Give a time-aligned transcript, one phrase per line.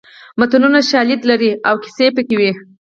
[0.39, 2.51] متلونه شالید لري او کیسه پکې وي